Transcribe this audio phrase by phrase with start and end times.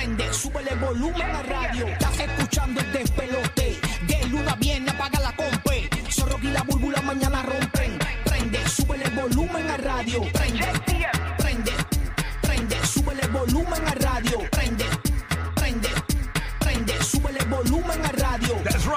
[0.00, 1.86] Prende, sube el volumen a radio.
[1.86, 3.29] Estás escuchando el despelote.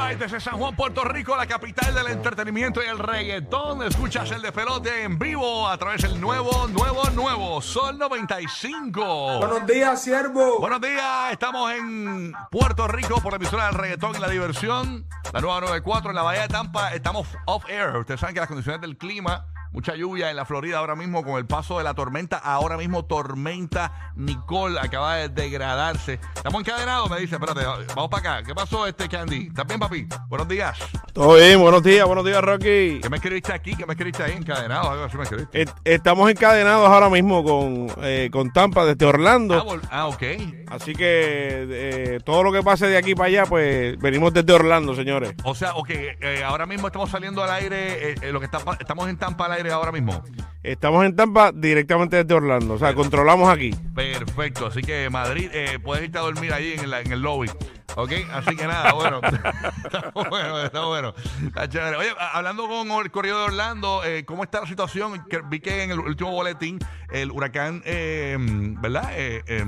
[0.10, 3.82] Desde San Juan, Puerto Rico, la capital del entretenimiento y el reggaetón.
[3.84, 9.40] Escuchas el despelote en vivo a través del nuevo, nuevo, nuevo Sol 95.
[9.40, 10.60] Buenos días, siervo.
[10.60, 15.08] Buenos días, estamos en Puerto Rico por la emisora del reggaetón y la diversión.
[15.32, 16.94] La nueva 94 en la Bahía de Tampa.
[16.94, 17.96] Estamos off air.
[17.96, 21.38] Ustedes saben que las condiciones del clima, mucha lluvia en la Florida ahora mismo con
[21.38, 22.38] el paso de la tormenta.
[22.38, 26.20] Ahora mismo tormenta Nicole acaba de degradarse.
[26.36, 27.36] Estamos encadenados, me dice.
[27.36, 27.66] Espérate,
[27.96, 28.44] vamos para acá.
[28.46, 29.48] ¿Qué pasó este Candy?
[29.48, 30.08] ¿Estás bien, papi?
[30.30, 30.78] Buenos días.
[31.12, 33.00] Todo bien, buenos días, buenos días, Rocky.
[33.02, 33.76] ¿Qué me escribiste aquí?
[33.76, 34.34] ¿Qué me escribiste ahí?
[34.34, 35.66] Encadenado, algo así me escribiste.
[35.84, 39.66] Estamos encadenados ahora mismo con, eh, con Tampa desde Ah, Orlando.
[39.66, 40.24] vol- ah, ok.
[40.70, 44.96] Así que eh, todo lo que pase de aquí para allá, pues venimos desde Orlando,
[44.96, 45.34] señores.
[45.44, 49.18] O sea, ok, eh, ahora mismo estamos saliendo al aire, lo que está, estamos en
[49.18, 50.24] Tampa al aire ahora mismo.
[50.64, 52.76] Estamos en Tampa directamente desde Orlando.
[52.76, 53.76] O sea, controlamos aquí.
[53.94, 57.50] Perfecto, así que Madrid, eh, puedes irte a dormir ahí en, la- en el lobby.
[57.96, 58.12] ¿Ok?
[58.32, 59.22] Así que nada, bueno.
[59.24, 61.14] está bueno, está bueno.
[61.46, 61.96] Está chévere.
[61.98, 65.24] Oye, a- hablando con el corrido de Orlando, eh, ¿cómo está la situación?
[65.30, 66.80] Que vi que en el último boletín
[67.12, 69.12] el huracán, eh, ¿verdad?
[69.14, 69.64] Eh, eh,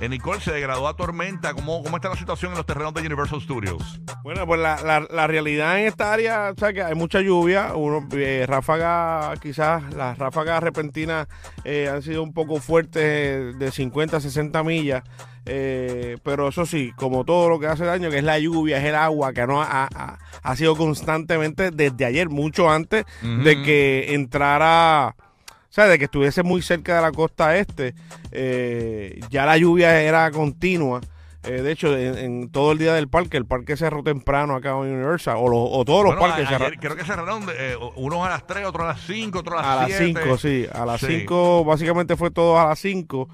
[0.00, 1.54] eh, Nicole se degradó a tormenta.
[1.54, 4.00] ¿Cómo, ¿Cómo está la situación en los terrenos de Universal Studios?
[4.24, 7.74] Bueno, pues la, la- la realidad en esta área, o sea, que hay mucha lluvia,
[7.76, 11.28] uno, eh, ráfagas, quizás las ráfagas repentinas
[11.62, 15.04] eh, han sido un poco fuertes eh, de 50 a 60 millas,
[15.46, 18.84] eh, pero eso sí, como todo lo que hace daño, que es la lluvia, es
[18.84, 23.04] el agua, que no ha, ha- ha sido constantemente desde ayer, mucho antes
[23.44, 25.14] de que entrara...
[25.18, 27.94] O sea, de que estuviese muy cerca de la costa este,
[28.32, 31.00] eh, ya la lluvia era continua.
[31.44, 34.70] Eh, de hecho, en, en todo el día del parque, el parque cerró temprano acá
[34.72, 36.78] en Universal, o, lo- o todos los parques a- cerraron.
[36.78, 39.76] creo que cerraron eh, unos a las 3, otros a las 5, otros a A
[39.76, 40.20] las las 7.
[40.22, 41.06] 5, sí, a las Sí.
[41.20, 43.28] 5, básicamente fue todo a las 5.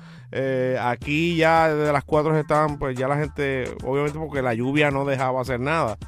[0.81, 5.05] aquí ya desde las 4 estaban, pues ya la gente, obviamente porque la lluvia no
[5.05, 5.99] dejaba hacer nada.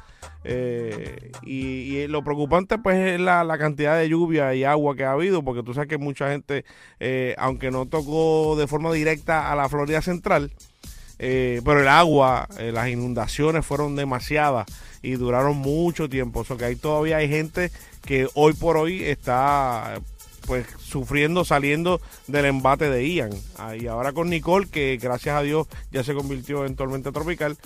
[0.45, 5.03] Eh, y, y lo preocupante pues es la, la cantidad de lluvia y agua que
[5.03, 6.63] ha habido, porque tú sabes que mucha gente,
[7.01, 10.51] eh, aunque no tocó de forma directa a la Florida Central,
[11.19, 14.65] eh, pero el agua, eh, las inundaciones fueron demasiadas
[15.01, 16.39] y duraron mucho tiempo.
[16.39, 17.71] O sea que ahí todavía hay gente
[18.05, 19.99] que hoy por hoy está
[20.47, 23.29] pues sufriendo, saliendo del embate de Ian.
[23.57, 27.57] Ah, Y ahora con Nicole, que gracias a Dios ya se convirtió en tormenta tropical.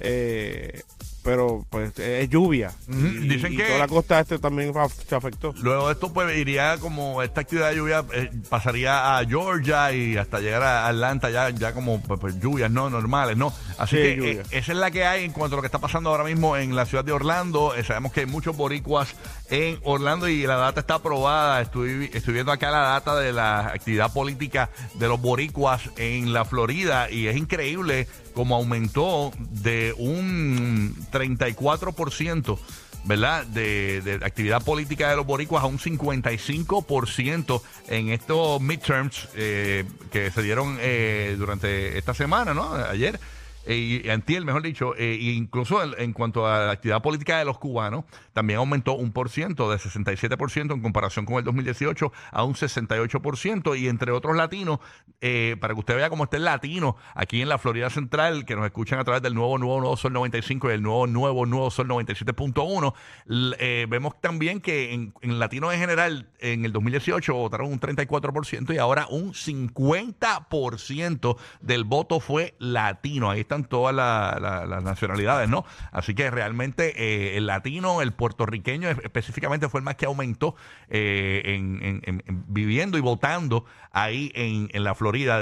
[0.00, 0.82] eh,
[1.22, 2.72] pero pues es lluvia.
[2.88, 4.72] Y, dicen y que- toda la costa este también
[5.08, 5.54] se afectó.
[5.62, 10.16] Luego de esto, pues iría como esta actividad de lluvia eh, pasaría a Georgia y
[10.16, 13.52] hasta llegar a Atlanta, ya, ya como pues, pues, lluvias no normales, ¿no?
[13.78, 15.78] Así Sí, que eh, esa es la que hay en cuanto a lo que está
[15.78, 17.74] pasando ahora mismo en la ciudad de Orlando.
[17.74, 19.14] Eh, sabemos que hay muchos boricuas
[19.50, 21.60] en Orlando y la data está aprobada.
[21.62, 26.44] Estoy, estoy viendo acá la data de la actividad política de los boricuas en la
[26.44, 32.58] Florida y es increíble como aumentó de un 34%.
[33.04, 33.44] ¿verdad?
[33.46, 40.30] De, de actividad política de los boricuas a un 55% en estos midterms eh, que
[40.30, 42.74] se dieron eh, durante esta semana, ¿no?
[42.74, 43.18] Ayer.
[43.66, 47.58] Eh, y antier, mejor dicho, e incluso en, cuanto a la actividad política de los
[47.58, 52.54] cubanos, también aumentó un por ciento, de 67% en comparación con el 2018 a un
[52.54, 54.78] 68%, y entre otros latinos,
[55.20, 58.56] eh, para que usted vea cómo está el latino aquí en la Florida Central, que
[58.56, 61.70] nos escuchan a través del nuevo, nuevo, nuevo Sol 95 y el nuevo, nuevo, nuevo
[61.70, 62.94] Sol 97.1,
[63.28, 67.78] l- eh, vemos también que en, en latinos en general, en el 2018 votaron un
[67.80, 73.30] 34% y ahora un 50% del voto fue latino.
[73.30, 75.64] Ahí todas la- la- las nacionalidades, ¿no?
[75.92, 80.56] Así que realmente eh, el latino, el puertorriqueño es- específicamente fue el más que aumentó
[80.88, 85.40] eh, en, en- en- en viviendo y votando ahí en, la Florida.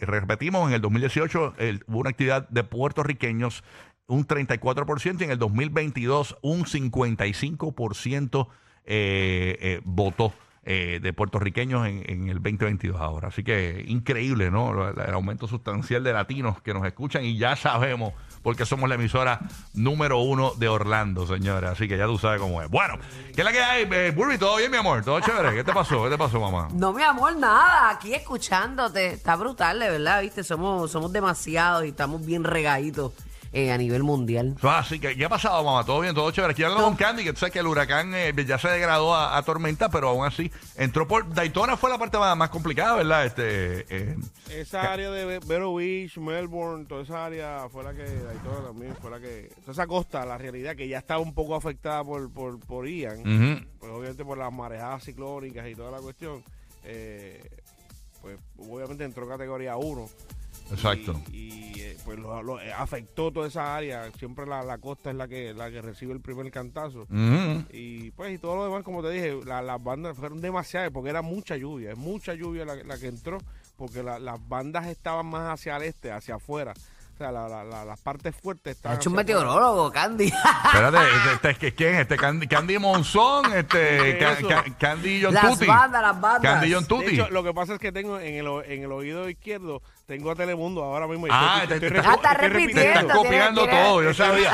[0.00, 3.62] Repetimos, en el 2018 el- hubo una actividad de puertorriqueños
[4.06, 8.48] un 34% y en el 2022 un 55%
[8.86, 10.32] eh, eh, votó
[10.70, 13.28] eh, de puertorriqueños en, en el 2022 ahora.
[13.28, 14.90] Así que increíble, ¿no?
[14.90, 18.12] El, aumento sustancial de latinos que nos escuchan y ya sabemos
[18.42, 19.40] porque somos la emisora
[19.72, 21.70] número uno de Orlando, señores.
[21.70, 22.68] Así que ya tú sabes cómo es.
[22.68, 22.98] Bueno,
[23.34, 23.88] ¿qué es la que hay?
[23.90, 25.02] Eh, Burby, ¿todo bien, mi amor?
[25.02, 25.54] ¿Todo chévere?
[25.54, 26.04] ¿Qué te pasó?
[26.04, 26.68] ¿Qué te pasó, mamá?
[26.74, 27.88] No, mi amor, nada.
[27.88, 29.14] Aquí escuchándote.
[29.14, 30.44] Está brutal, de verdad, ¿viste?
[30.44, 33.14] Somos, somos demasiados y estamos bien regaditos
[33.52, 34.56] eh, a nivel mundial.
[34.62, 35.84] Ah, Así que, ¿qué ha pasado, mamá?
[35.84, 36.14] ¿Todo bien?
[36.14, 36.52] ¿Todo chévere?
[36.52, 39.36] Aquí hablando con Candy, que tú sabes que el huracán eh, ya se degradó a,
[39.36, 41.32] a tormenta, pero aún así entró por...
[41.34, 43.26] Daytona fue la parte más, más complicada, ¿verdad?
[43.26, 44.16] Este, eh,
[44.50, 48.94] Esa área de Ve- Vero Beach, Melbourne, toda esa área fue la que, Daytona también
[49.00, 52.30] fue la que, toda esa costa, la realidad que ya estaba un poco afectada por,
[52.32, 56.42] por, por Ian, pues obviamente por las marejadas ciclónicas y toda la cuestión,
[56.84, 57.42] eh,
[58.22, 60.08] pues obviamente entró en categoría 1.
[60.70, 61.20] Exacto.
[61.32, 65.10] Y, y, eh, pues lo, lo- eh, afectó toda esa área, siempre la, la costa
[65.10, 67.02] es la que, la que recibe el primer cantazo.
[67.02, 67.64] Ujú.
[67.72, 71.10] Y pues y todo lo demás, como te dije, la- las bandas fueron demasiadas porque
[71.10, 73.38] era mucha lluvia, es mucha lluvia la, la que entró,
[73.76, 76.74] porque la- las bandas estaban más hacia el este, hacia afuera.
[77.18, 78.96] O sea, la- la- la- las partes fuertes Ha estaban...
[78.98, 80.26] hecho un meteorólogo, Candy.
[80.66, 80.98] Espérate,
[81.32, 82.00] este, este, ¿quién es?
[82.02, 84.62] Este Candy, Candy Monzón, este, ¿Qué Ca-?
[84.62, 85.66] Ca- Candy John las Tutti.
[85.66, 86.42] bandas, las bandas.
[86.52, 87.14] Candy John De Tutti.
[87.14, 90.30] hecho, lo que pasa es que tengo en el, o- en el oído izquierdo, tengo
[90.30, 91.26] a Telemundo ahora mismo.
[91.26, 93.00] y Ah, te- te- Ah, está Te repitiendo.
[93.00, 94.52] estás copiando tiene- todo, yo sabía.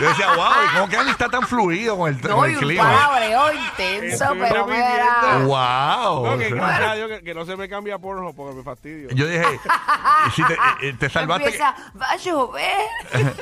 [0.00, 2.58] Yo decía, wow, ¿y cómo Candy está tan fluido con el, no, con y el
[2.58, 2.84] un clima?
[2.84, 4.92] palabreo intenso, Estoy pero repitiendo.
[4.94, 5.38] mira.
[5.44, 6.26] Wow.
[6.26, 9.08] No, que, gracias a Dios que, que no se me cambia porno porque me fastidio.
[9.10, 9.44] Yo dije,
[10.36, 11.46] si te, eh, te salvaste.
[11.46, 12.86] Empieza, va a llover.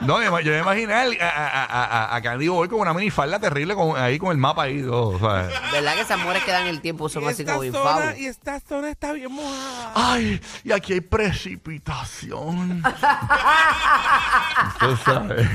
[0.00, 3.38] No, yo yo me imaginé a, a, a, a- a Candy hoy con una minifalda
[3.38, 4.82] terrible con, ahí con el mapa ahí.
[4.82, 5.48] todo, o sea.
[5.72, 8.60] ¿Verdad que esas mujeres que dan el tiempo son y, así como zona, y esta
[8.60, 9.92] zona está bien mojada.
[9.94, 12.82] Ay, y aquí hay precipitación.
[14.80, 15.48] Tú sabes.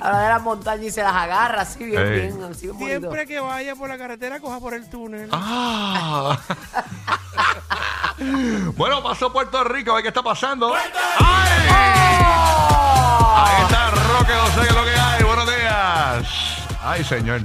[0.00, 2.20] Ahora de las montañas y se las agarra así bien, Ey.
[2.20, 3.00] bien, así bien bonito.
[3.00, 5.28] Siempre que vaya por la carretera, coja por el túnel.
[5.32, 6.38] Ah.
[8.76, 10.74] Bueno, pasó Puerto Rico, a ver qué está pasando.
[10.74, 10.82] ¡Ay!
[13.34, 15.22] Ahí está Roque José, que es lo que hay.
[15.24, 16.24] Buenos días.
[16.82, 17.40] Ay, señor.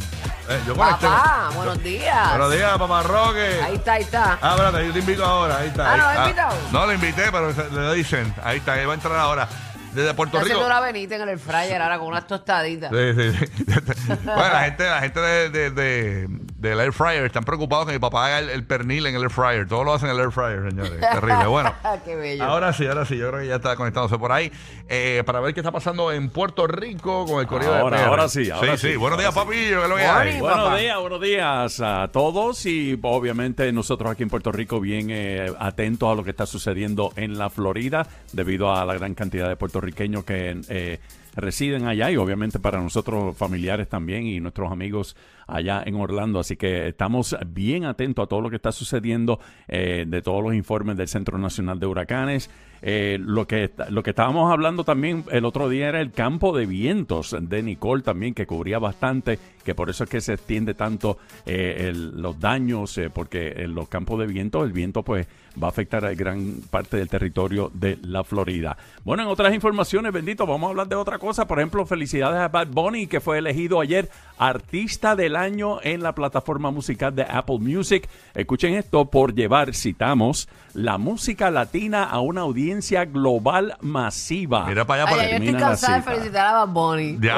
[0.49, 1.07] Eh, yo conecté.
[1.07, 2.29] Papá, buenos días.
[2.29, 3.61] Buenos días, papá Roque.
[3.63, 4.39] Ahí está, ahí está.
[4.41, 5.57] Ah, espérate, yo te invito ahora.
[5.57, 5.89] Ahí está.
[5.89, 6.57] Ah, ahí- ¿no ha invitado?
[6.71, 8.33] no, lo invité, pero le dicen.
[8.43, 9.47] Ahí está, ahí va a entrar ahora.
[9.93, 10.59] Desde Puerto Está Rico.
[10.59, 12.91] haciendo una venita en el fryer ahora con unas tostaditas.
[12.91, 13.63] Sí, sí, sí.
[14.23, 16.27] bueno, la gente, la gente de, de, de-
[16.57, 19.29] del air fryer están preocupados que mi papá haga el, el pernil en el air
[19.29, 19.67] fryer.
[19.67, 20.99] Todo lo hacen en el air fryer, señores.
[21.13, 21.45] Terrible.
[21.47, 21.73] Bueno.
[22.05, 22.43] Qué bello.
[22.43, 24.51] Ahora sí, ahora sí, yo creo que ya está conectándose por ahí
[24.89, 28.09] eh, para ver qué está pasando en Puerto Rico con el corrido Ahora, de PR.
[28.09, 28.89] ahora sí, ahora sí.
[28.91, 29.79] sí, Buenos días, papillo.
[29.81, 35.51] Buenos días, buenos días a todos y obviamente nosotros aquí en Puerto Rico bien eh,
[35.59, 39.55] atentos a lo que está sucediendo en la Florida debido a la gran cantidad de
[39.55, 40.99] puertorriqueños que eh,
[41.37, 46.39] residen allá y obviamente para nosotros familiares también y nuestros amigos allá en Orlando.
[46.39, 50.53] Así que estamos bien atentos a todo lo que está sucediendo eh, de todos los
[50.55, 52.49] informes del Centro Nacional de Huracanes.
[52.81, 56.65] Eh, lo, que, lo que estábamos hablando también el otro día era el campo de
[56.65, 61.17] vientos de Nicole también, que cubría bastante, que por eso es que se extiende tanto
[61.45, 65.27] eh, los daños, eh, porque en los campos de viento, el viento pues
[65.61, 68.77] va a afectar a gran parte del territorio de la Florida.
[69.03, 71.47] Bueno, en otras informaciones, bendito, vamos a hablar de otra cosa.
[71.47, 76.13] Por ejemplo, felicidades a Bad Bunny, que fue elegido ayer Artista del Año en la
[76.13, 78.07] plataforma musical de Apple Music.
[78.35, 82.66] Escuchen esto por llevar, citamos, la música latina a una audiencia
[83.11, 84.65] global masiva.
[84.65, 86.11] Mira para allá, Ay, para ay, yo estoy termina la cansada de cita.
[86.13, 87.09] felicitar a Bad Bunny.
[87.09, 87.33] El No, tiempo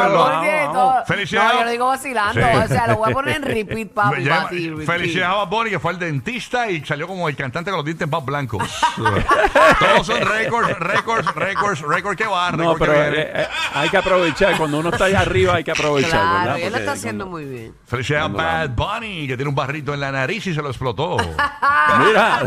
[0.00, 0.74] pero lo- Bad Bunny tiene vamos.
[0.74, 1.04] todo.
[1.06, 1.52] Felicidades.
[1.52, 2.40] No, yo lo digo vacilando.
[2.40, 2.46] Sí.
[2.64, 4.86] O sea, lo voy a poner en repeat, papi, llama- papi, repeat.
[4.86, 7.84] Felicidades a Bad Bunny, que fue el dentista y salió como el cantante con los
[7.84, 8.62] dientes más blancos.
[9.78, 13.88] Todos son récords, récords, récords, récords que van, No, récords que pero eh, eh, hay
[13.88, 14.56] que aprovechar.
[14.56, 16.56] Cuando uno está allá arriba hay que aprovechar, Claro, ¿verdad?
[16.58, 17.74] él lo Porque está haciendo cuando- muy bien.
[17.86, 21.16] Felicidades a Bad Bunny, que tiene un barrito en la nariz y se lo explotó.
[21.98, 22.42] Mira,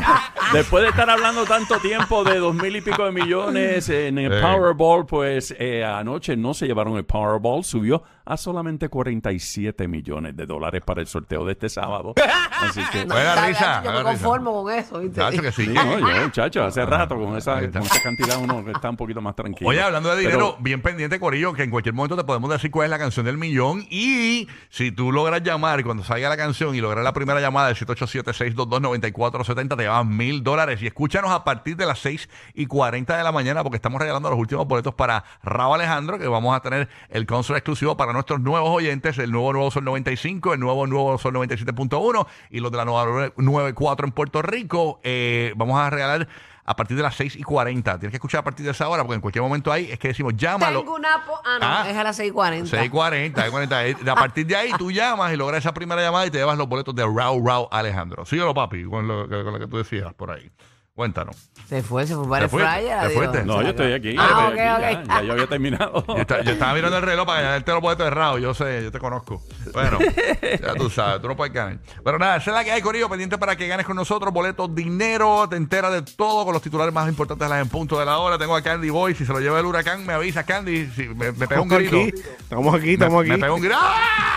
[0.54, 4.32] después de estar hablando tanto tiempo de dos mil y pico de millones en el
[4.32, 4.42] Eh.
[4.42, 10.46] Powerball, pues eh, anoche no se llevaron el Powerball, subió a solamente 47 millones de
[10.46, 12.14] dólares para el sorteo de este sábado.
[12.60, 13.06] Así que...
[13.06, 14.24] No, Buena está, risa, Yo me buena risa.
[14.24, 15.16] conformo con eso, ¿viste?
[15.22, 15.66] Chacho, que sí.
[15.66, 19.22] Sí, no, yo, muchacho, hace rato con esa, con esa cantidad uno está un poquito
[19.22, 19.70] más tranquilo.
[19.70, 22.70] Oye, hablando de dinero, Pero- bien pendiente, Corillo, que en cualquier momento te podemos decir
[22.72, 23.86] cuál es la canción del millón.
[23.90, 27.78] Y si tú logras llamar cuando salga la canción y logras la primera llamada del
[27.78, 30.82] 787-622-9470, te llevan mil dólares.
[30.82, 34.30] Y escúchanos a partir de las 6 y 40 de la mañana, porque estamos regalando
[34.30, 38.42] los últimos boletos para Raúl Alejandro, que vamos a tener el concert exclusivo para nuestros
[38.42, 42.78] nuevos oyentes, el nuevo Nuevo Sol 95, el nuevo Nuevo Sol 97.1 y los de
[42.78, 45.00] la nueva 94 en Puerto Rico.
[45.04, 46.28] Eh, vamos a regalar
[46.70, 47.98] a partir de las 6 y 40.
[48.00, 50.10] Tienes que escuchar a partir de esa hora, porque en cualquier momento ahí es que
[50.10, 50.80] decimos, llámalo.
[50.82, 51.24] Tengo una...
[51.26, 51.90] po- Ah, no, Ah.
[51.90, 52.66] es a las 6.40.
[52.66, 54.12] 640, 640.
[54.12, 56.68] A partir de ahí tú llamas y logras esa primera llamada y te llevas los
[56.68, 58.26] boletos de Rau Rau Alejandro.
[58.26, 60.52] Síguelo, papi, con lo, con lo que tú decías por ahí.
[60.98, 61.36] Cuéntanos.
[61.70, 62.70] Se fue, se fue para ¿Te el fuiste?
[62.72, 62.88] flyer.
[62.88, 63.14] ¿Te adiós.
[63.14, 63.46] fuiste?
[63.46, 64.16] No, yo estoy aquí.
[64.18, 65.08] Ah, yo ok, aquí, ok.
[65.08, 66.06] Ya, ya yo había terminado.
[66.08, 68.40] Yo, esta- yo estaba mirando el reloj para ganarte los boletos de Rao.
[68.40, 69.44] Yo sé, yo te conozco.
[69.74, 70.00] Bueno,
[70.42, 71.78] ya tú sabes, tú no puedes ganar.
[72.04, 74.34] Pero nada, esa es la que hay, Corillo, pendiente para que ganes con nosotros.
[74.34, 78.00] Boletos, dinero, te enteras de todo con los titulares más importantes de las en punto
[78.00, 78.40] de la hora.
[78.40, 79.14] Tengo a Candy Boy.
[79.14, 80.88] Si se lo lleva el huracán, me avisa, Candy.
[80.96, 81.98] Si me, me pega un Estamos grito.
[81.98, 83.30] aquí, estamos aquí, estamos me, aquí.
[83.34, 83.76] me pega un grito.
[83.80, 84.37] ¡Ah!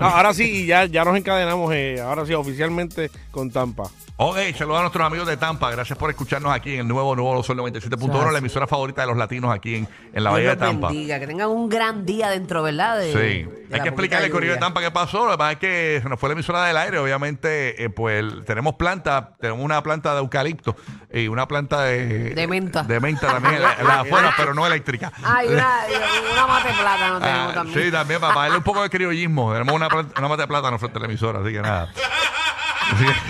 [0.00, 3.84] No, ahora sí, y ya, ya nos encadenamos, eh, ahora sí, oficialmente con Tampa.
[4.16, 5.70] Ok, saludos a nuestros amigos de Tampa.
[5.70, 9.16] Gracias por escucharnos aquí en el nuevo Nuevo Sol 97.1, la emisora favorita de los
[9.16, 10.88] latinos aquí en, en la Bahía de Tampa.
[10.88, 12.98] bendiga, que tengan un gran día dentro, ¿verdad?
[13.00, 14.58] De- Sí, hay que explicarle Correo de.
[14.58, 15.24] Tampa qué pasó.
[15.26, 16.98] Lo que pasa es que se nos fue la emisora del aire.
[16.98, 20.76] Obviamente, eh, pues tenemos planta, tenemos una planta de eucalipto
[21.12, 22.82] y una planta de, De menta.
[22.82, 25.12] De menta también, la, afuera, pero no eléctrica.
[25.22, 25.80] Ay, una,
[26.32, 27.84] una mate plata no tenemos Ah, también.
[27.84, 29.52] sí, también, para darle un poco de criollismo.
[29.52, 31.92] Tenemos una, planta- una mata de plátano frente a la emisora, así que nada.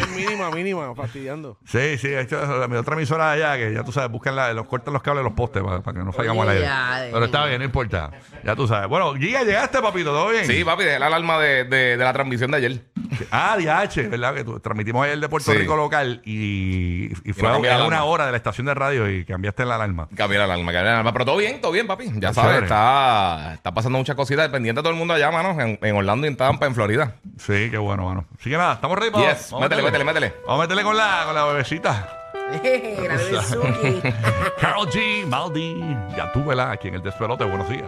[0.01, 1.59] Es mínima, mínima, fastidiando.
[1.65, 4.67] Sí, sí, esto es mi otra emisora allá que ya tú sabes, buscan la, los
[4.67, 6.63] cortan los cables de los postes para, para que no fallamos al aire.
[6.65, 8.11] ya, Pero está bien, no importa.
[8.45, 8.89] Ya tú sabes.
[8.89, 10.47] Bueno, Giga, llegaste, papito, ¿todo bien?
[10.47, 12.85] Sí, papi, dejé la alarma de, de, de la transmisión de ayer.
[13.31, 14.35] Ah, DH, ¿verdad?
[14.35, 15.59] Que tú, transmitimos ayer de Puerto Sí.
[15.59, 18.05] Rico local y, y fue no a, cambié la a una alarma.
[18.05, 20.09] hora de la estación de radio y cambiaste la alarma.
[20.17, 21.13] Cambié la alarma, cambié la alarma.
[21.13, 22.11] Pero todo bien, todo bien, papi.
[22.17, 22.67] Ya sabes, chévere.
[22.67, 24.49] está, está pasando muchas cositas.
[24.49, 25.61] Pendiente a todo el mundo allá, mano.
[25.61, 27.15] En, en Orlando y en Tampa, en Florida.
[27.39, 28.25] Sí, qué bueno, mano.
[28.39, 29.33] Así que nada, estamos ready para.
[29.33, 30.05] Yes, vamos a métele, meterle.
[30.05, 30.43] métele, métele.
[30.47, 32.19] Vamos a meterle con la, con la bebecita.
[32.53, 34.03] la bebé Suki.
[34.61, 35.77] Carol G, Maldi,
[36.17, 36.71] ya tú, ¿verdad?
[36.73, 37.45] Aquí en el despelote.
[37.45, 37.87] Buenos días.